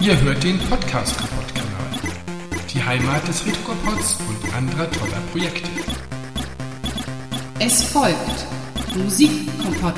Ihr 0.00 0.20
hört 0.20 0.42
den 0.44 0.58
Podcast 0.58 1.16
Kappott 1.16 1.54
Kanal. 1.54 2.12
Die 2.72 2.82
Heimat 2.82 3.26
des 3.26 3.44
Retropods 3.46 4.18
und 4.28 4.54
anderer 4.54 4.90
toller 4.90 5.20
Projekte. 5.32 5.68
Es 7.58 7.82
folgt 7.84 8.46
Musikkompott. 8.96 9.94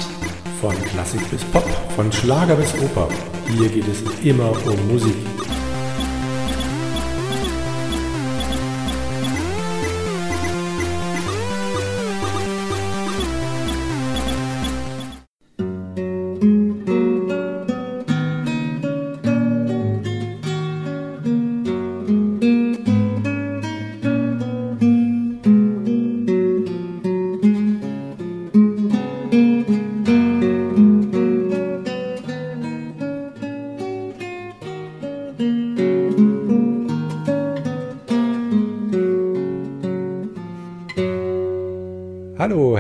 Von 0.61 0.75
Klassik 0.85 1.29
bis 1.31 1.43
Pop, 1.45 1.69
von 1.97 2.13
Schlager 2.13 2.57
bis 2.57 2.73
Oper. 2.75 3.09
Hier 3.49 3.69
geht 3.69 3.87
es 3.89 4.03
immer 4.25 4.51
um 4.67 4.89
Musik. 4.89 5.17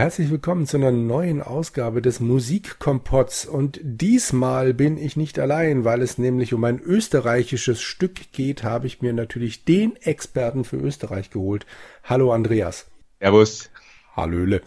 Herzlich 0.06 0.30
willkommen 0.30 0.68
zu 0.68 0.76
einer 0.76 0.92
neuen 0.92 1.42
Ausgabe 1.42 2.00
des 2.00 2.20
Musikkompotts 2.20 3.44
und 3.44 3.80
diesmal 3.82 4.72
bin 4.72 4.98
ich 4.98 5.16
nicht 5.16 5.36
allein, 5.36 5.84
weil 5.84 6.00
es 6.00 6.16
nämlich 6.16 6.54
um 6.54 6.62
ein 6.62 6.78
österreichisches 6.78 7.82
Stück 7.82 8.30
geht, 8.30 8.62
habe 8.62 8.86
ich 8.86 9.02
mir 9.02 9.12
natürlich 9.12 9.64
den 9.64 9.96
Experten 9.96 10.62
für 10.62 10.76
Österreich 10.76 11.30
geholt. 11.30 11.66
Hallo 12.04 12.32
Andreas. 12.32 12.86
Servus. 13.18 13.68
Hallöle. 14.14 14.62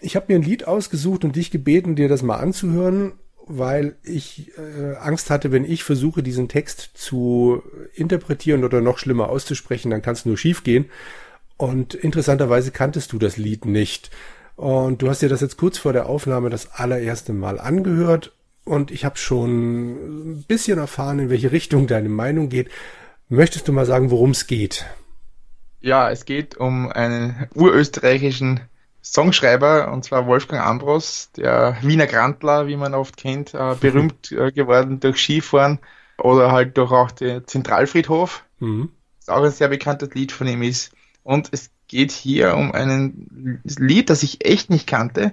Ich 0.00 0.14
habe 0.14 0.26
mir 0.28 0.36
ein 0.38 0.44
Lied 0.44 0.64
ausgesucht 0.64 1.24
und 1.24 1.34
dich 1.34 1.50
gebeten, 1.50 1.96
dir 1.96 2.08
das 2.08 2.22
mal 2.22 2.36
anzuhören, 2.36 3.14
weil 3.48 3.96
ich 4.04 4.52
äh, 4.56 4.94
Angst 4.94 5.30
hatte, 5.30 5.50
wenn 5.50 5.64
ich 5.64 5.82
versuche, 5.82 6.22
diesen 6.22 6.46
Text 6.46 6.90
zu 6.94 7.64
interpretieren 7.94 8.62
oder 8.62 8.80
noch 8.80 8.98
schlimmer 8.98 9.28
auszusprechen, 9.28 9.90
dann 9.90 10.02
kann 10.02 10.14
es 10.14 10.24
nur 10.24 10.38
schief 10.38 10.62
gehen. 10.62 10.88
Und 11.60 11.92
interessanterweise 11.92 12.70
kanntest 12.70 13.12
du 13.12 13.18
das 13.18 13.36
Lied 13.36 13.66
nicht. 13.66 14.10
Und 14.56 15.02
du 15.02 15.10
hast 15.10 15.20
dir 15.20 15.28
das 15.28 15.42
jetzt 15.42 15.58
kurz 15.58 15.76
vor 15.76 15.92
der 15.92 16.06
Aufnahme 16.06 16.48
das 16.48 16.72
allererste 16.72 17.34
Mal 17.34 17.60
angehört. 17.60 18.32
Und 18.64 18.90
ich 18.90 19.04
habe 19.04 19.18
schon 19.18 20.38
ein 20.38 20.44
bisschen 20.44 20.78
erfahren, 20.78 21.18
in 21.18 21.28
welche 21.28 21.52
Richtung 21.52 21.86
deine 21.86 22.08
Meinung 22.08 22.48
geht. 22.48 22.70
Möchtest 23.28 23.68
du 23.68 23.72
mal 23.72 23.84
sagen, 23.84 24.10
worum 24.10 24.30
es 24.30 24.46
geht? 24.46 24.86
Ja, 25.82 26.10
es 26.10 26.24
geht 26.24 26.56
um 26.56 26.90
einen 26.90 27.46
urösterreichischen 27.54 28.60
Songschreiber, 29.04 29.92
und 29.92 30.02
zwar 30.02 30.26
Wolfgang 30.26 30.64
Ambros, 30.64 31.30
der 31.36 31.76
Wiener 31.82 32.06
Grantler, 32.06 32.68
wie 32.68 32.76
man 32.76 32.94
oft 32.94 33.18
kennt, 33.18 33.52
äh, 33.52 33.74
berühmt 33.80 34.32
äh, 34.32 34.50
geworden 34.50 34.98
durch 35.00 35.18
Skifahren 35.18 35.78
oder 36.16 36.52
halt 36.52 36.78
durch 36.78 36.90
auch 36.90 37.10
den 37.10 37.46
Zentralfriedhof. 37.46 38.44
Mhm. 38.60 38.92
Das 39.18 39.28
auch 39.28 39.44
ein 39.44 39.50
sehr 39.50 39.68
bekanntes 39.68 40.14
Lied 40.14 40.32
von 40.32 40.46
ihm 40.46 40.62
ist. 40.62 40.92
Und 41.22 41.48
es 41.52 41.70
geht 41.88 42.12
hier 42.12 42.56
um 42.56 42.72
ein 42.72 43.60
Lied, 43.64 44.10
das 44.10 44.22
ich 44.22 44.44
echt 44.44 44.70
nicht 44.70 44.86
kannte, 44.86 45.32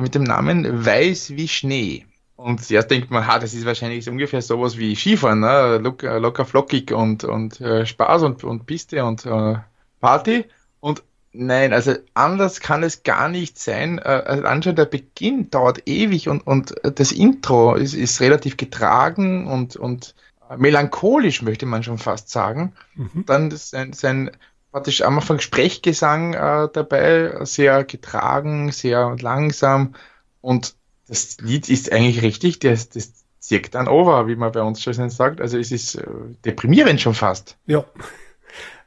mit 0.00 0.14
dem 0.14 0.22
Namen 0.22 0.84
Weiß 0.84 1.30
wie 1.36 1.48
Schnee. 1.48 2.06
Und 2.36 2.64
zuerst 2.64 2.90
denkt 2.90 3.10
man, 3.10 3.26
ha, 3.26 3.38
das 3.38 3.52
ist 3.52 3.66
wahrscheinlich 3.66 4.04
so 4.04 4.10
ungefähr 4.10 4.40
sowas 4.40 4.78
wie 4.78 4.96
Skifahren, 4.96 5.40
ne? 5.40 5.78
locker, 5.78 6.18
locker 6.18 6.46
flockig 6.46 6.92
und, 6.92 7.22
und 7.24 7.60
äh, 7.60 7.84
Spaß 7.84 8.22
und, 8.22 8.44
und 8.44 8.64
Piste 8.64 9.04
und 9.04 9.26
äh, 9.26 9.56
Party. 10.00 10.46
Und 10.80 11.02
nein, 11.32 11.74
also 11.74 11.94
anders 12.14 12.60
kann 12.60 12.82
es 12.82 13.02
gar 13.02 13.28
nicht 13.28 13.58
sein. 13.58 13.98
Äh, 13.98 14.22
also 14.24 14.44
anscheinend 14.44 14.78
der 14.78 14.86
Beginn 14.86 15.50
dauert 15.50 15.86
ewig 15.86 16.30
und, 16.30 16.46
und 16.46 16.74
das 16.82 17.12
Intro 17.12 17.74
ist, 17.74 17.92
ist 17.92 18.22
relativ 18.22 18.56
getragen 18.56 19.46
und, 19.46 19.76
und 19.76 20.14
melancholisch, 20.56 21.42
möchte 21.42 21.66
man 21.66 21.82
schon 21.82 21.98
fast 21.98 22.30
sagen. 22.30 22.72
Mhm. 22.94 23.24
Dann 23.26 23.50
sein, 23.50 23.92
sein 23.92 24.30
praktisch 24.72 25.02
am 25.02 25.18
Anfang 25.18 25.40
Sprechgesang 25.40 26.34
äh, 26.34 26.68
dabei, 26.72 27.44
sehr 27.44 27.84
getragen, 27.84 28.72
sehr 28.72 29.16
langsam 29.20 29.94
und 30.40 30.74
das 31.08 31.38
Lied 31.40 31.68
ist 31.68 31.92
eigentlich 31.92 32.22
richtig, 32.22 32.60
das, 32.60 32.88
das 32.88 33.24
zirkt 33.40 33.74
dann 33.74 33.88
over, 33.88 34.28
wie 34.28 34.36
man 34.36 34.52
bei 34.52 34.62
uns 34.62 34.82
schon 34.82 35.10
sagt. 35.10 35.40
Also 35.40 35.58
es 35.58 35.72
ist 35.72 35.96
äh, 35.96 36.06
deprimierend 36.44 37.00
schon 37.00 37.14
fast. 37.14 37.56
Ja. 37.66 37.84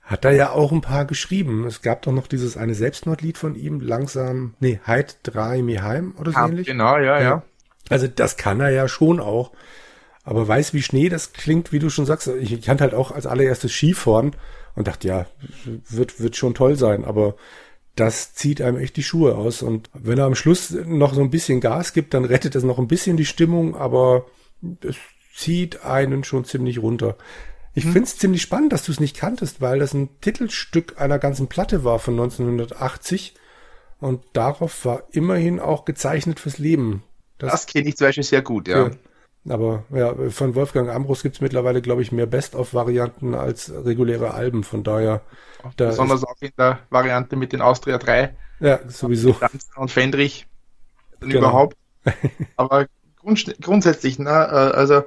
Hat 0.03 0.25
er 0.25 0.31
ja 0.31 0.51
auch 0.51 0.71
ein 0.71 0.81
paar 0.81 1.05
geschrieben. 1.05 1.66
Es 1.66 1.81
gab 1.81 2.03
doch 2.03 2.11
noch 2.11 2.27
dieses 2.27 2.55
eine 2.55 2.75
Selbstmordlied 2.75 3.38
von 3.38 3.55
ihm, 3.55 3.81
langsam, 3.81 4.53
nee, 4.59 4.79
Heid 4.85 5.17
drei 5.23 5.61
mi 5.61 5.75
heim 5.75 6.13
oder 6.19 6.31
so 6.31 6.39
ja, 6.39 6.47
ähnlich. 6.47 6.67
Genau, 6.67 6.97
ja, 6.97 7.19
ja, 7.19 7.21
ja. 7.21 7.44
Also 7.89 8.07
das 8.07 8.38
kann 8.38 8.59
er 8.61 8.69
ja 8.69 8.88
schon 8.88 9.19
auch. 9.19 9.51
Aber 10.23 10.47
weiß 10.47 10.73
wie 10.73 10.81
Schnee, 10.81 11.09
das 11.09 11.34
klingt, 11.34 11.72
wie 11.72 11.79
du 11.79 11.89
schon 11.89 12.06
sagst, 12.06 12.28
ich 12.28 12.61
kannte 12.61 12.84
halt 12.84 12.94
auch 12.94 13.11
als 13.11 13.25
allererstes 13.25 13.72
Skifahren 13.72 14.35
und 14.75 14.88
dachte, 14.88 15.07
ja, 15.07 15.25
wird, 15.89 16.22
wird 16.22 16.35
schon 16.38 16.53
toll 16.53 16.78
sein, 16.78 17.03
aber 17.03 17.35
das 17.95 18.33
zieht 18.33 18.62
einem 18.62 18.78
echt 18.78 18.95
die 18.95 19.03
Schuhe 19.03 19.35
aus. 19.35 19.62
Und 19.62 19.89
wenn 19.94 20.17
er 20.17 20.25
am 20.25 20.35
Schluss 20.35 20.72
noch 20.72 21.13
so 21.13 21.22
ein 21.22 21.29
bisschen 21.29 21.59
Gas 21.62 21.94
gibt, 21.94 22.13
dann 22.13 22.25
rettet 22.25 22.56
es 22.56 22.63
noch 22.63 22.79
ein 22.79 22.88
bisschen 22.88 23.17
die 23.17 23.25
Stimmung, 23.25 23.75
aber 23.75 24.25
es 24.81 24.95
zieht 25.35 25.83
einen 25.83 26.23
schon 26.23 26.45
ziemlich 26.45 26.81
runter. 26.81 27.17
Ich 27.75 27.85
hm. 27.85 27.94
finde 27.94 28.07
es 28.07 28.17
ziemlich 28.17 28.41
spannend, 28.41 28.72
dass 28.72 28.85
du 28.85 28.91
es 28.91 29.00
nicht 29.00 29.17
kanntest, 29.17 29.62
weil 29.62 29.79
das 29.79 29.94
ein 29.94 30.09
Titelstück 30.22 31.00
einer 31.01 31.19
ganzen 31.19 31.47
Platte 31.47 31.83
war 31.83 32.00
von 32.00 32.13
1980 32.13 33.33
und 34.00 34.23
darauf 34.33 34.85
war 34.85 35.03
immerhin 35.12 35.59
auch 35.59 35.85
gezeichnet 35.85 36.39
fürs 36.39 36.57
Leben. 36.57 37.03
Das, 37.38 37.51
das 37.51 37.66
kenne 37.67 37.89
ich 37.89 37.97
zum 37.97 38.07
Beispiel 38.07 38.23
sehr 38.23 38.41
gut, 38.41 38.67
ja. 38.67 38.88
ja. 38.88 38.91
Aber 39.50 39.84
ja, 39.94 40.14
von 40.30 40.56
Wolfgang 40.56 40.90
Ambros 40.90 41.22
gibt's 41.22 41.42
mittlerweile, 41.42 41.81
glaube 41.81 42.02
ich, 42.02 42.12
mehr 42.12 42.26
Best-of-Varianten 42.26 43.36
als 43.36 43.72
reguläre 43.72 44.34
Alben. 44.34 44.64
Von 44.64 44.84
daher. 44.84 45.22
Da 45.78 45.88
Besonders 45.88 46.24
auch 46.24 46.36
in 46.42 46.52
der 46.58 46.80
Variante 46.90 47.36
mit 47.36 47.54
den 47.54 47.62
Austria 47.62 47.98
3. 47.98 48.36
Ja, 48.59 48.80
sowieso. 48.88 49.36
Und 49.76 49.92
Fendrich. 49.92 50.48
Genau. 51.20 51.40
Überhaupt. 51.40 51.78
Aber 52.58 52.88
grund, 53.18 53.56
grundsätzlich, 53.62 54.20
ne, 54.20 54.30
äh, 54.30 54.76
also 54.76 55.04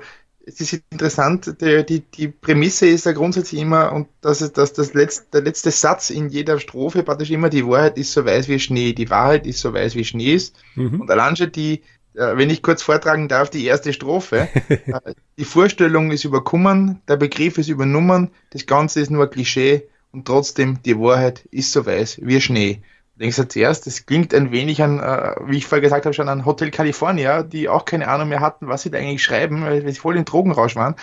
es 0.47 0.61
ist 0.61 0.81
interessant, 0.91 1.61
die, 1.61 1.85
die, 1.85 2.01
die 2.01 2.29
Prämisse 2.29 2.87
ist 2.87 3.05
ja 3.05 3.13
grundsätzlich 3.13 3.61
immer, 3.61 3.93
und 3.93 4.07
das 4.21 4.41
ist 4.41 4.57
dass 4.57 4.73
das 4.73 4.95
letzte, 4.95 5.27
der 5.33 5.43
letzte 5.43 5.73
Satz 5.73 6.09
in 6.11 6.29
jeder 6.29 6.61
Strophe 6.61 7.03
praktisch 7.03 7.33
immer, 7.33 7.51
die 7.51 7.67
Wahrheit 7.67 7.99
ist 7.99 8.13
so 8.13 8.25
weiß 8.25 8.47
wie 8.47 8.61
Schnee, 8.61 8.93
die 8.93 9.11
Wahrheit 9.11 9.45
ist 9.47 9.61
so 9.61 9.75
weiß 9.75 9.97
wie 9.97 10.05
Schnee 10.05 10.35
ist. 10.35 10.57
Mhm. 10.77 11.01
Und 11.01 11.11
allein 11.11 11.35
schon 11.35 11.51
die, 11.51 11.83
wenn 12.17 12.51
ich 12.51 12.63
kurz 12.63 12.83
vortragen 12.83 13.29
darf, 13.29 13.51
die 13.51 13.65
erste 13.65 13.93
Strophe. 13.93 14.49
Äh, 14.69 15.15
die 15.37 15.45
Vorstellung 15.45 16.11
ist 16.13 16.25
überkommen, 16.25 17.03
der 17.09 17.17
Begriff 17.17 17.59
ist 17.59 17.69
übernommen, 17.69 18.31
das 18.51 18.67
Ganze 18.67 19.01
ist 19.01 19.11
nur 19.11 19.29
Klischee 19.29 19.89
und 20.13 20.27
trotzdem 20.27 20.83
die 20.85 20.99
Wahrheit 20.99 21.45
ist 21.51 21.73
so 21.73 21.85
weiß 21.85 22.21
wie 22.23 22.41
Schnee. 22.41 22.83
Denkst 23.17 23.37
du 23.37 23.49
zuerst, 23.49 23.87
das 23.87 24.07
klingt 24.07 24.33
ein 24.33 24.53
wenig 24.53 24.83
an, 24.83 25.01
äh, 25.01 25.35
wie 25.47 25.59
ich 25.59 25.67
vorher 25.67 25.83
gesagt 25.83 26.05
habe, 26.05 26.15
schon 26.15 26.29
an 26.29 26.45
Hotel 26.45 26.71
California, 26.71 27.43
die 27.43 27.69
auch 27.69 27.85
keine 27.85 28.09
Ahnung 28.09 28.29
mehr 28.29 28.41
hatten, 28.41 28.69
was 28.69 28.83
sie 28.83 28.91
da 28.91 28.99
eigentlich 28.99 29.25
schreiben, 29.25 29.63
weil 29.63 29.87
sie 29.87 29.99
voll 29.99 30.17
in 30.17 30.25
Drogenrausch 30.25 30.77
waren. 30.77 30.95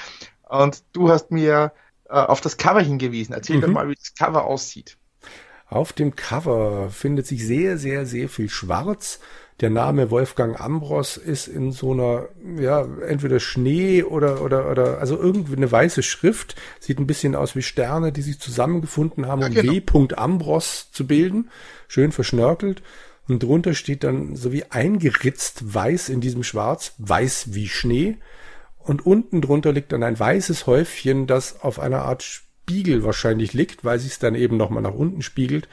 Und 0.47 0.83
du 0.93 1.09
hast 1.09 1.31
mir 1.31 1.73
auf 2.07 2.41
das 2.41 2.57
Cover 2.57 2.81
hingewiesen. 2.81 3.33
Erzähl 3.33 3.57
mhm. 3.57 3.61
doch 3.61 3.69
mal, 3.69 3.89
wie 3.89 3.95
das 3.95 4.13
Cover 4.13 4.45
aussieht. 4.45 4.97
Auf 5.67 5.91
dem 5.91 6.15
Cover 6.15 6.91
findet 6.91 7.25
sich 7.25 7.45
sehr, 7.45 7.79
sehr, 7.79 8.05
sehr 8.05 8.29
viel 8.29 8.49
Schwarz 8.49 9.19
der 9.59 9.69
Name 9.69 10.09
Wolfgang 10.09 10.59
Ambros 10.59 11.17
ist 11.17 11.47
in 11.47 11.71
so 11.71 11.91
einer, 11.91 12.27
ja, 12.59 12.85
entweder 13.07 13.39
Schnee 13.39 14.03
oder, 14.03 14.41
oder, 14.41 14.69
oder, 14.69 14.99
also 14.99 15.17
irgendwie 15.17 15.55
eine 15.55 15.71
weiße 15.71 16.03
Schrift. 16.03 16.55
Sieht 16.79 16.99
ein 16.99 17.07
bisschen 17.07 17.35
aus 17.35 17.55
wie 17.55 17.61
Sterne, 17.61 18.11
die 18.11 18.23
sich 18.23 18.39
zusammengefunden 18.39 19.27
haben, 19.27 19.43
um 19.43 19.53
genau. 19.53 19.73
W. 19.73 20.15
Ambros 20.15 20.91
zu 20.91 21.05
bilden. 21.05 21.49
Schön 21.87 22.11
verschnörkelt. 22.11 22.81
Und 23.27 23.43
drunter 23.43 23.73
steht 23.73 24.03
dann 24.03 24.35
so 24.35 24.51
wie 24.51 24.65
eingeritzt 24.65 25.73
weiß 25.73 26.09
in 26.09 26.19
diesem 26.19 26.43
Schwarz, 26.43 26.93
weiß 26.97 27.53
wie 27.53 27.69
Schnee. 27.69 28.17
Und 28.79 29.05
unten 29.05 29.39
drunter 29.39 29.71
liegt 29.71 29.93
dann 29.93 30.03
ein 30.03 30.19
weißes 30.19 30.67
Häufchen, 30.67 31.25
das 31.25 31.61
auf 31.61 31.79
einer 31.79 32.01
Art 32.01 32.23
Spiegel 32.23 33.03
wahrscheinlich 33.03 33.53
liegt, 33.53 33.85
weil 33.85 33.99
sich 33.99 34.13
es 34.13 34.19
dann 34.19 34.35
eben 34.35 34.57
nochmal 34.57 34.83
nach 34.83 34.93
unten 34.93 35.21
spiegelt 35.21 35.69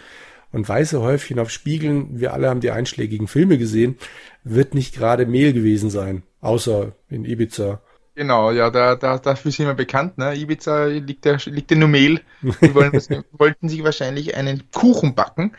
und 0.53 0.69
weiße 0.69 1.01
Häufchen 1.01 1.39
auf 1.39 1.51
Spiegeln, 1.51 2.21
wir 2.21 2.33
alle 2.33 2.49
haben 2.49 2.61
die 2.61 2.71
einschlägigen 2.71 3.29
Filme 3.29 3.59
gesehen, 3.59 3.97
wird 4.45 4.75
nicht 4.75 4.95
gerade 4.95 5.27
Mehl 5.27 5.53
gewesen 5.53 5.91
sein, 5.91 6.23
außer 6.41 6.93
in 7.09 7.25
Ibiza. 7.25 7.81
Genau, 8.17 8.51
ja, 8.51 8.71
da, 8.71 8.97
da, 8.97 9.19
dafür 9.19 9.53
sind 9.53 9.67
wir 9.67 9.75
bekannt. 9.75 10.19
Ne? 10.19 10.35
Ibiza 10.35 10.87
liegt 10.87 11.25
ja, 11.25 11.39
liegt 11.47 11.71
ja 11.71 11.77
nur 11.77 11.89
Mehl. 11.89 12.21
Die 12.43 12.75
wollen, 12.75 12.93
wollten 13.33 13.69
sich 13.69 13.83
wahrscheinlich 13.85 14.37
einen 14.37 14.71
Kuchen 14.73 15.15
backen. 15.15 15.53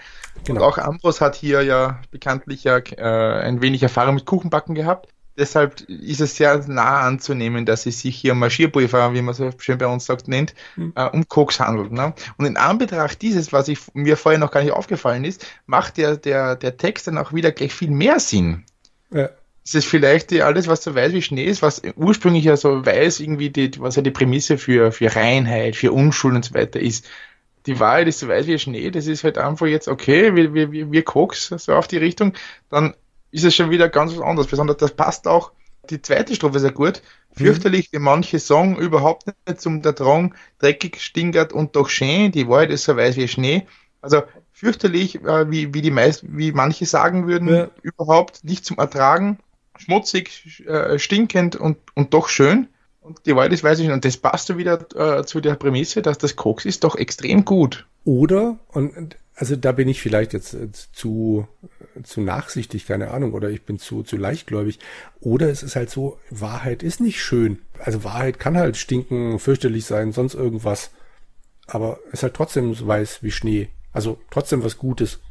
Genau. 0.43 0.61
Und 0.61 0.67
auch 0.67 0.77
Ambros 0.77 1.21
hat 1.21 1.35
hier 1.35 1.61
ja 1.61 1.99
bekanntlich 2.11 2.63
ja 2.63 2.77
äh, 2.77 3.41
ein 3.41 3.61
wenig 3.61 3.81
Erfahrung 3.81 4.15
mit 4.15 4.25
Kuchenbacken 4.25 4.75
gehabt. 4.75 5.07
Deshalb 5.37 5.81
ist 5.81 6.21
es 6.21 6.35
sehr 6.35 6.57
nah 6.67 7.01
anzunehmen, 7.01 7.65
dass 7.65 7.85
es 7.85 8.01
sich 8.01 8.15
hier 8.15 8.33
um 8.33 8.39
Marschierpulver, 8.39 9.13
wie 9.13 9.21
man 9.21 9.33
so 9.33 9.51
schön 9.57 9.77
bei 9.77 9.87
uns 9.87 10.05
sagt, 10.05 10.27
nennt, 10.27 10.53
mhm. 10.75 10.93
äh, 10.95 11.05
um 11.05 11.27
Koks 11.27 11.59
handelt. 11.59 11.91
Ne? 11.91 12.13
Und 12.37 12.45
in 12.45 12.57
Anbetracht 12.57 13.21
dieses, 13.21 13.53
was 13.53 13.67
ich, 13.67 13.79
mir 13.93 14.17
vorher 14.17 14.39
noch 14.39 14.51
gar 14.51 14.61
nicht 14.61 14.73
aufgefallen 14.73 15.23
ist, 15.23 15.45
macht 15.65 15.97
der, 15.97 16.17
der, 16.17 16.55
der 16.55 16.77
Text 16.77 17.07
dann 17.07 17.17
auch 17.17 17.33
wieder 17.33 17.51
gleich 17.51 17.73
viel 17.73 17.91
mehr 17.91 18.19
Sinn. 18.19 18.65
Ja. 19.11 19.29
Es 19.63 19.75
ist 19.75 19.85
vielleicht 19.85 20.31
die, 20.31 20.41
alles, 20.41 20.67
was 20.67 20.83
so 20.83 20.95
weiß 20.95 21.13
wie 21.13 21.21
Schnee 21.21 21.45
ist, 21.45 21.61
was 21.61 21.81
ursprünglich 21.95 22.45
ja 22.45 22.57
so 22.57 22.83
weiß, 22.83 23.19
irgendwie 23.19 23.51
die, 23.51 23.71
was 23.79 23.95
ja 23.95 24.01
die 24.01 24.11
Prämisse 24.11 24.57
für, 24.57 24.91
für 24.91 25.15
Reinheit, 25.15 25.75
für 25.75 25.91
Unschuld 25.91 26.35
und 26.35 26.45
so 26.45 26.53
weiter 26.55 26.79
ist 26.79 27.07
die 27.67 27.79
Wahrheit 27.79 28.07
ist 28.07 28.19
so 28.19 28.27
weiß 28.27 28.47
wie 28.47 28.57
Schnee, 28.57 28.89
das 28.89 29.07
ist 29.07 29.23
halt 29.23 29.37
einfach 29.37 29.67
jetzt 29.67 29.87
okay, 29.87 30.35
wir, 30.35 30.53
wir, 30.53 30.91
wir 30.91 31.03
Koks, 31.03 31.49
so 31.49 31.75
auf 31.75 31.87
die 31.87 31.97
Richtung, 31.97 32.33
dann 32.69 32.95
ist 33.31 33.43
es 33.43 33.55
schon 33.55 33.69
wieder 33.69 33.89
ganz 33.89 34.13
was 34.13 34.21
anderes. 34.21 34.47
Besonders 34.49 34.77
das 34.77 34.91
passt 34.91 35.27
auch, 35.27 35.51
die 35.89 36.01
zweite 36.01 36.35
Strophe 36.35 36.59
sehr 36.59 36.71
gut. 36.71 37.01
Fürchterlich, 37.33 37.91
wie 37.91 37.99
manche 37.99 38.39
Song 38.39 38.77
überhaupt 38.77 39.25
nicht 39.25 39.61
zum 39.61 39.81
der 39.81 39.93
Drang, 39.93 40.35
dreckig, 40.59 41.01
stinkert 41.01 41.53
und 41.53 41.75
doch 41.75 41.89
schön, 41.89 42.31
die 42.31 42.47
Wahrheit 42.47 42.71
ist 42.71 42.83
so 42.83 42.95
weiß 42.95 43.15
wie 43.15 43.27
Schnee. 43.27 43.67
Also 44.01 44.23
fürchterlich, 44.51 45.23
äh, 45.23 45.49
wie, 45.49 45.73
wie 45.73 45.81
die 45.81 45.91
meisten, 45.91 46.37
wie 46.37 46.51
manche 46.51 46.85
sagen 46.85 47.27
würden, 47.27 47.47
ja. 47.47 47.69
überhaupt 47.81 48.43
nicht 48.43 48.65
zum 48.65 48.77
Ertragen, 48.77 49.39
schmutzig, 49.77 50.63
äh, 50.67 50.99
stinkend 50.99 51.55
und, 51.55 51.77
und 51.95 52.13
doch 52.13 52.27
schön. 52.27 52.67
Und 52.99 53.25
die 53.25 53.35
Wahrheit 53.35 53.53
ist, 53.53 53.63
weiß 53.63 53.79
ich 53.79 53.85
nicht. 53.85 53.93
Und 53.93 54.05
das 54.05 54.17
passt 54.17 54.47
so 54.47 54.57
wieder 54.57 54.85
äh, 54.95 55.25
zu 55.25 55.41
der 55.41 55.55
Prämisse, 55.55 56.01
dass 56.01 56.17
das 56.17 56.35
Koks 56.35 56.65
ist 56.65 56.83
doch 56.83 56.95
extrem 56.95 57.45
gut. 57.45 57.87
Oder, 58.03 58.59
und 58.69 59.15
also 59.41 59.55
da 59.55 59.71
bin 59.71 59.89
ich 59.89 60.03
vielleicht 60.03 60.33
jetzt 60.33 60.53
äh, 60.53 60.69
zu, 60.71 61.47
zu 62.03 62.21
nachsichtig, 62.21 62.85
keine 62.85 63.09
Ahnung, 63.09 63.33
oder 63.33 63.49
ich 63.49 63.63
bin 63.63 63.79
zu, 63.79 64.03
zu 64.03 64.15
leichtgläubig. 64.15 64.77
Oder 65.19 65.49
es 65.49 65.63
ist 65.63 65.75
halt 65.75 65.89
so, 65.89 66.19
Wahrheit 66.29 66.83
ist 66.83 67.01
nicht 67.01 67.23
schön. 67.23 67.57
Also 67.79 68.03
Wahrheit 68.03 68.37
kann 68.37 68.55
halt 68.55 68.77
stinken, 68.77 69.39
fürchterlich 69.39 69.85
sein, 69.85 70.11
sonst 70.11 70.35
irgendwas. 70.35 70.91
Aber 71.65 71.97
es 72.09 72.19
ist 72.19 72.23
halt 72.23 72.35
trotzdem 72.35 72.75
so 72.75 72.85
weiß 72.85 73.23
wie 73.23 73.31
Schnee. 73.31 73.69
Also 73.91 74.19
trotzdem 74.29 74.63
was 74.63 74.77
Gutes. 74.77 75.21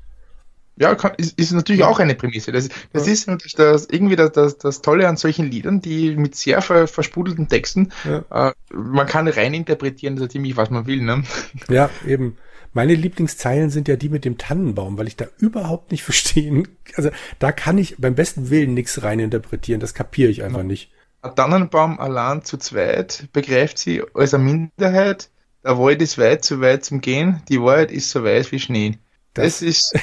Ja, 0.75 0.97
kann, 0.97 1.13
ist, 1.17 1.39
ist 1.39 1.53
natürlich 1.53 1.83
ja. 1.83 1.87
auch 1.87 2.01
eine 2.01 2.17
Prämisse. 2.17 2.51
Das, 2.51 2.69
das 2.93 3.07
ja. 3.07 3.13
ist 3.13 3.29
natürlich 3.29 3.55
das, 3.55 3.87
irgendwie 3.89 4.17
das, 4.17 4.33
das, 4.33 4.59
das 4.59 4.83
Tolle 4.83 5.07
an 5.07 5.19
solchen 5.19 5.49
Liedern, 5.49 5.83
die 5.83 6.17
mit 6.17 6.35
sehr 6.35 6.63
ver, 6.63 6.89
versprudelten 6.89 7.49
Texten, 7.49 7.93
ja. 8.05 8.49
äh, 8.49 8.55
man 8.75 9.07
kann 9.07 9.29
rein 9.29 9.55
interpretieren, 9.55 10.19
so 10.19 10.27
ziemlich 10.27 10.57
was 10.57 10.71
man 10.71 10.89
will. 10.89 11.01
Ne? 11.01 11.23
Ja, 11.69 11.91
eben. 12.05 12.37
Meine 12.73 12.95
Lieblingszeilen 12.95 13.71
sind 13.71 13.89
ja 13.89 13.97
die 13.97 14.09
mit 14.09 14.25
dem 14.25 14.39
Tannenbaum, 14.39 14.97
weil 14.97 15.09
ich 15.09 15.17
da 15.17 15.27
überhaupt 15.39 15.91
nicht 15.91 16.03
verstehen. 16.05 16.69
Also 16.97 17.11
da 17.39 17.53
kann 17.53 17.79
ich 17.79 17.97
beim 17.99 18.15
besten 18.15 18.51
Willen 18.51 18.75
nichts 18.75 19.03
rein 19.03 19.19
interpretieren. 19.19 19.81
Das 19.81 19.95
kapiere 19.95 20.31
ich 20.31 20.43
einfach 20.43 20.63
nicht. 20.63 20.91
Ein 21.23 21.35
Tannenbaum 21.35 22.01
allein 22.01 22.45
zu 22.45 22.57
zweit 22.57 23.29
begreift 23.33 23.79
sie 23.79 24.03
als 24.15 24.33
eine 24.33 24.45
Minderheit. 24.45 25.29
Der 25.63 25.79
Wald 25.79 26.01
ist 26.01 26.17
weit 26.17 26.45
zu 26.45 26.61
weit 26.63 26.85
zum 26.85 27.03
Gehen. 27.03 27.43
Die 27.51 27.61
Wahrheit 27.61 27.91
ist 27.91 28.11
so 28.11 28.25
weiß 28.25 28.53
wie 28.53 28.59
Schnee. 28.59 28.99
Das, 29.35 29.59
das 29.59 29.63
ist 29.63 29.95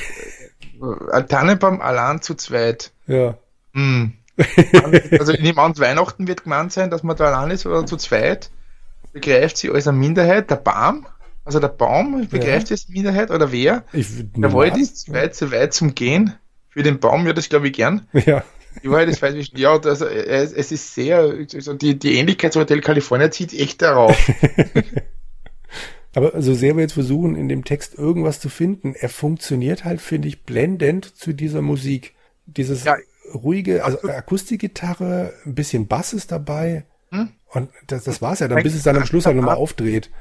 Ein 1.11 1.27
Tannenbaum 1.27 1.81
allein 1.81 2.21
zu 2.21 2.35
zweit. 2.35 2.91
Ja. 3.07 3.37
Hm. 3.73 4.13
Also 5.19 5.33
ich 5.33 5.41
nehme 5.41 5.59
an, 5.61 5.75
Weihnachten 5.79 6.27
wird 6.27 6.43
gemeint 6.43 6.71
sein, 6.71 6.91
dass 6.91 7.01
man 7.01 7.17
da 7.17 7.25
allein 7.25 7.49
ist 7.49 7.65
oder 7.65 7.87
zu 7.87 7.97
zweit. 7.97 8.51
Begreift 9.11 9.57
sie 9.57 9.71
als 9.71 9.87
eine 9.87 9.97
Minderheit, 9.97 10.51
der 10.51 10.57
Baum, 10.57 11.07
also 11.47 11.59
der 11.59 11.69
Baum 11.69 12.27
begreift 12.27 12.69
ja. 12.69 12.73
als 12.73 12.89
Minderheit 12.89 13.31
oder 13.31 13.53
wer? 13.53 13.85
Ich, 13.93 14.07
der 14.35 14.51
Wald 14.51 14.77
ist 14.77 15.05
zu 15.05 15.13
weit, 15.13 15.33
zu 15.33 15.49
weit 15.51 15.73
zum 15.73 15.95
Gehen. 15.95 16.33
Für 16.67 16.83
den 16.83 16.99
Baum 16.99 17.25
wird 17.25 17.37
das 17.37 17.47
glaube 17.47 17.67
ich 17.67 17.73
gern. 17.73 18.05
Ja. 18.13 18.43
Die 18.83 18.91
Wahrheit 18.91 19.07
ist, 19.09 19.21
weiß 19.21 19.33
ich, 19.33 19.53
ja, 19.57 19.79
das, 19.79 20.01
es, 20.01 20.51
es 20.51 20.71
ist 20.71 20.93
sehr, 20.93 21.33
also 21.53 21.73
die, 21.73 21.97
die 21.97 22.15
Ähnlichkeit 22.15 22.53
zu 22.53 22.59
Hotel 22.59 22.81
California 22.81 23.31
zieht 23.31 23.53
echt 23.53 23.81
darauf. 23.81 24.15
Aber 26.13 26.39
so 26.41 26.53
sehr 26.53 26.75
wir 26.75 26.81
jetzt 26.81 26.93
versuchen, 26.93 27.35
in 27.35 27.47
dem 27.47 27.63
Text 27.63 27.95
irgendwas 27.95 28.39
zu 28.39 28.49
finden, 28.49 28.93
er 28.93 29.09
funktioniert 29.09 29.85
halt, 29.85 30.01
finde 30.01 30.27
ich, 30.27 30.43
blendend 30.43 31.17
zu 31.17 31.33
dieser 31.33 31.61
Musik. 31.61 32.13
Dieses 32.45 32.83
ja. 32.83 32.97
ruhige, 33.33 33.83
also 33.83 34.07
Akustikgitarre, 34.07 35.33
ein 35.45 35.55
bisschen 35.55 35.87
Bass 35.87 36.13
ist 36.13 36.31
dabei. 36.31 36.85
Hm? 37.09 37.29
Und 37.49 37.69
das, 37.87 38.03
das 38.03 38.21
war's 38.21 38.41
ja 38.41 38.47
dann, 38.47 38.61
bis 38.61 38.75
es 38.75 38.83
dann 38.83 38.97
am 38.97 39.05
Schluss 39.05 39.25
halt 39.25 39.37
nochmal 39.37 39.55
aufdreht. 39.55 40.11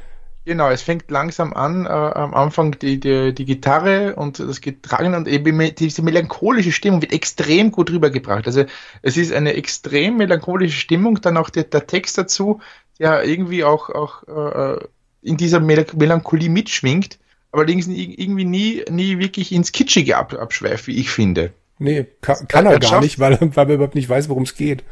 Genau, 0.47 0.71
es 0.71 0.81
fängt 0.81 1.11
langsam 1.11 1.53
an, 1.55 1.87
äh, 1.87 1.89
am 1.89 2.33
Anfang 2.33 2.79
die, 2.79 3.01
die, 3.01 3.35
die 3.35 3.45
Gitarre 3.45 4.15
und 4.15 4.39
das 4.39 4.61
Getragen 4.61 5.17
und 5.17 5.27
eben 5.27 5.75
diese 5.75 6.03
melancholische 6.03 6.71
Stimmung 6.71 7.03
wird 7.03 7.13
extrem 7.13 7.73
gut 7.73 7.91
rübergebracht. 7.91 8.47
Also 8.47 8.65
es 9.03 9.17
ist 9.17 9.33
eine 9.33 9.55
extrem 9.55 10.19
melancholische 10.19 10.79
Stimmung, 10.79 11.21
dann 11.21 11.37
auch 11.37 11.51
der, 11.51 11.65
der 11.65 11.89
Text 11.89 12.17
dazu, 12.17 12.61
der 13.01 13.25
irgendwie 13.25 13.65
auch, 13.65 13.91
auch 13.91 14.23
äh, 14.29 14.79
in 15.21 15.37
dieser 15.37 15.59
Melancholie 15.59 16.49
mitschwingt, 16.49 17.19
allerdings 17.51 17.89
irgendwie 17.89 18.45
nie, 18.45 18.85
nie 18.89 19.19
wirklich 19.19 19.51
ins 19.51 19.73
Kitschige 19.73 20.17
ab, 20.17 20.33
abschweift, 20.33 20.87
wie 20.87 20.97
ich 21.01 21.11
finde. 21.11 21.55
Nee, 21.81 22.07
kann, 22.21 22.47
kann 22.47 22.67
er, 22.67 22.75
er 22.75 22.79
gar 22.79 23.01
nicht, 23.01 23.19
weil, 23.19 23.37
weil 23.41 23.69
er 23.69 23.75
überhaupt 23.75 23.97
nicht 23.97 24.09
weiß, 24.09 24.29
worum 24.29 24.45
es 24.45 24.55
geht. 24.55 24.85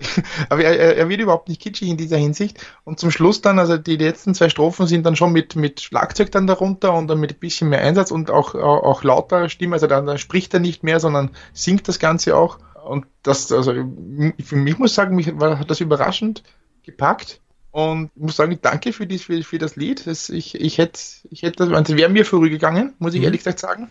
Aber 0.48 0.62
er, 0.62 0.96
er 0.96 1.08
wird 1.08 1.20
überhaupt 1.20 1.48
nicht 1.48 1.60
kitschig 1.60 1.88
in 1.88 1.96
dieser 1.96 2.16
Hinsicht. 2.16 2.58
Und 2.84 2.98
zum 3.00 3.10
Schluss 3.10 3.40
dann, 3.40 3.58
also 3.58 3.76
die 3.76 3.96
letzten 3.96 4.34
zwei 4.34 4.48
Strophen 4.48 4.86
sind 4.86 5.04
dann 5.04 5.16
schon 5.16 5.32
mit, 5.32 5.56
mit 5.56 5.80
Schlagzeug 5.80 6.30
dann 6.30 6.46
darunter 6.46 6.94
und 6.94 7.08
dann 7.08 7.20
mit 7.20 7.32
ein 7.32 7.38
bisschen 7.38 7.68
mehr 7.68 7.80
Einsatz 7.80 8.10
und 8.10 8.30
auch, 8.30 8.54
auch, 8.54 8.82
auch 8.82 9.02
lauterer 9.02 9.48
Stimme. 9.48 9.74
Also 9.74 9.86
dann, 9.86 10.06
dann 10.06 10.18
spricht 10.18 10.54
er 10.54 10.60
nicht 10.60 10.82
mehr, 10.82 11.00
sondern 11.00 11.30
singt 11.52 11.88
das 11.88 11.98
Ganze 11.98 12.36
auch. 12.36 12.58
Und 12.84 13.06
das, 13.22 13.52
also 13.52 13.72
für 13.72 14.56
mich 14.56 14.78
muss 14.78 14.90
ich 14.90 14.94
sagen, 14.94 15.16
mich 15.16 15.28
hat 15.28 15.70
das 15.70 15.80
überraschend 15.80 16.42
gepackt. 16.84 17.40
Und 17.70 18.10
ich 18.16 18.22
muss 18.22 18.36
sagen, 18.36 18.58
danke 18.62 18.92
für, 18.92 19.06
dies, 19.06 19.24
für, 19.24 19.42
für 19.42 19.58
das 19.58 19.76
Lied. 19.76 20.06
Das, 20.06 20.30
ich, 20.30 20.54
ich 20.60 20.78
hätte, 20.78 21.00
ich 21.30 21.42
hätte, 21.42 21.64
also 21.64 21.96
wäre 21.96 22.08
mir 22.08 22.24
vorübergegangen, 22.24 22.94
muss 22.98 23.14
ich 23.14 23.20
mhm. 23.20 23.24
ehrlich 23.26 23.40
gesagt 23.40 23.58
sagen. 23.58 23.90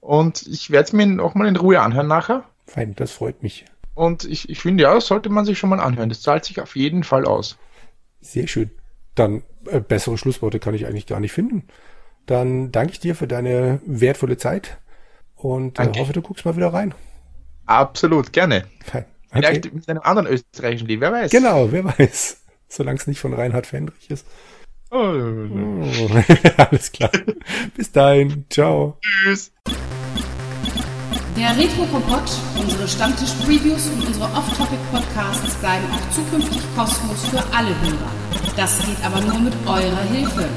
Und 0.00 0.46
ich 0.46 0.70
werde 0.70 0.86
es 0.86 0.92
mir 0.92 1.06
nochmal 1.06 1.48
in 1.48 1.56
Ruhe 1.56 1.80
anhören 1.80 2.08
nachher. 2.08 2.44
Fein, 2.66 2.94
das 2.96 3.12
freut 3.12 3.42
mich. 3.42 3.64
Und 3.96 4.24
ich, 4.24 4.50
ich 4.50 4.60
finde, 4.60 4.82
ja, 4.82 4.94
das 4.94 5.06
sollte 5.06 5.30
man 5.30 5.46
sich 5.46 5.58
schon 5.58 5.70
mal 5.70 5.80
anhören. 5.80 6.10
Das 6.10 6.20
zahlt 6.20 6.44
sich 6.44 6.60
auf 6.60 6.76
jeden 6.76 7.02
Fall 7.02 7.24
aus. 7.24 7.56
Sehr 8.20 8.46
schön. 8.46 8.70
Dann 9.14 9.42
äh, 9.64 9.80
bessere 9.80 10.18
Schlussworte 10.18 10.60
kann 10.60 10.74
ich 10.74 10.86
eigentlich 10.86 11.06
gar 11.06 11.18
nicht 11.18 11.32
finden. 11.32 11.64
Dann 12.26 12.70
danke 12.72 12.92
ich 12.92 13.00
dir 13.00 13.14
für 13.14 13.26
deine 13.26 13.80
wertvolle 13.86 14.36
Zeit 14.36 14.78
und 15.34 15.78
äh, 15.78 15.90
hoffe, 15.96 16.12
du 16.12 16.20
guckst 16.20 16.44
mal 16.44 16.56
wieder 16.56 16.74
rein. 16.74 16.94
Absolut, 17.64 18.34
gerne. 18.34 18.64
Okay. 18.86 19.04
Vielleicht 19.32 19.72
mit 19.72 19.88
einem 19.88 20.02
anderen 20.02 20.28
österreichischen 20.28 20.88
Lied, 20.88 21.00
wer 21.00 21.12
weiß. 21.12 21.30
Genau, 21.30 21.72
wer 21.72 21.84
weiß. 21.84 22.42
Solange 22.68 22.98
es 22.98 23.06
nicht 23.06 23.20
von 23.20 23.32
Reinhard 23.32 23.66
Fendrich 23.66 24.10
ist. 24.10 24.26
Oh. 24.90 24.98
oh. 24.98 26.10
Alles 26.58 26.92
klar. 26.92 27.10
Bis 27.74 27.90
dahin. 27.90 28.44
Ciao. 28.50 28.98
Tschüss. 29.00 29.52
Der 31.36 31.54
Retro-Kompott, 31.54 32.30
unsere 32.58 32.88
Stammtisch-Previews 32.88 33.88
und 33.88 34.06
unsere 34.06 34.24
Off-Topic-Podcasts 34.24 35.54
bleiben 35.56 35.84
auch 35.92 36.14
zukünftig 36.14 36.62
kostenlos 36.74 37.28
für 37.28 37.44
alle 37.54 37.68
Hörer. 37.68 38.10
Das 38.56 38.78
geht 38.78 38.96
aber 39.04 39.20
nur 39.20 39.38
mit 39.40 39.52
eurer 39.66 40.02
Hilfe. 40.10 40.48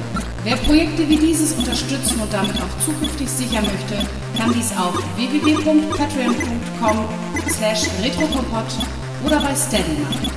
Wer 0.46 0.56
Projekte 0.56 1.10
wie 1.10 1.18
dieses 1.18 1.52
unterstützen 1.52 2.22
und 2.22 2.32
damit 2.32 2.56
auch 2.56 2.86
zukünftig 2.86 3.28
sichern 3.28 3.66
möchte, 3.66 4.08
kann 4.38 4.54
dies 4.54 4.72
auf 4.78 4.96
www.patreon.com 5.18 6.98
slash 7.52 7.84
retrokompott 8.02 8.72
oder 9.26 9.42
bei 9.42 9.54
Steady 9.54 10.00
machen. 10.00 10.32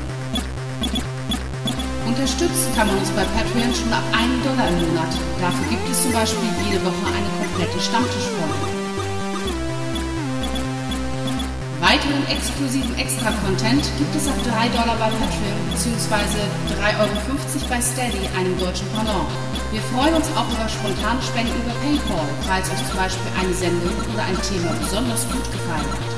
Unterstützen 2.05 2.75
kann 2.75 2.89
man 2.89 2.99
uns 2.99 3.11
bei 3.11 3.23
Patreon 3.23 3.73
schon 3.73 3.93
ab 3.93 4.03
1 4.11 4.43
Dollar 4.43 4.67
im 4.67 4.89
Monat. 4.91 5.15
Dafür 5.41 5.71
gibt 5.71 5.89
es 5.89 6.03
zum 6.03 6.13
Beispiel 6.13 6.51
jede 6.67 6.85
Woche 6.85 7.07
eine 7.15 7.31
komplette 7.39 7.81
Stammtischfolge. 7.81 8.72
Weiteren 11.93 12.25
exklusiven 12.33 12.97
Extra-Content 12.97 13.85
gibt 14.01 14.17
es 14.17 14.25
ab 14.27 14.41
3 14.49 14.73
Dollar 14.73 14.97
bei 14.97 15.13
Patreon 15.13 15.61
bzw. 15.77 16.41
3,50 16.81 17.05
Euro 17.05 17.21
bei 17.69 17.85
Steady, 17.85 18.25
einem 18.33 18.57
deutschen 18.57 18.89
Pendant. 18.97 19.29
Wir 19.77 19.85
freuen 19.93 20.17
uns 20.17 20.25
auch 20.33 20.49
über 20.49 20.65
spontane 20.73 21.21
Spenden 21.21 21.53
über 21.61 21.77
PayPal, 21.85 22.25
falls 22.49 22.73
euch 22.73 22.81
zum 22.89 22.97
Beispiel 22.97 23.29
eine 23.37 23.53
Sendung 23.53 23.93
oder 24.09 24.25
ein 24.25 24.41
Thema 24.41 24.73
besonders 24.81 25.29
gut 25.29 25.45
gefallen 25.53 25.85
hat. 25.85 26.09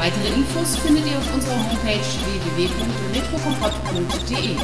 Weitere 0.00 0.32
Infos 0.32 0.80
findet 0.80 1.04
ihr 1.04 1.20
auf 1.20 1.28
unserer 1.28 1.60
Homepage 1.60 2.08
www.retrokompott.de. 2.56 4.56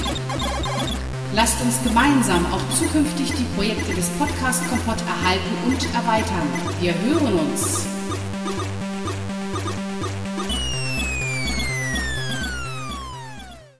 Lasst 1.36 1.60
uns 1.60 1.76
gemeinsam 1.84 2.48
auch 2.48 2.64
zukünftig 2.80 3.36
die 3.36 3.44
Projekte 3.52 3.92
des 3.92 4.08
Podcast 4.16 4.64
Kompott 4.72 5.04
erhalten 5.04 5.52
und 5.68 5.84
erweitern. 5.92 6.48
Wir 6.80 6.96
hören 7.04 7.36
uns. 7.36 7.84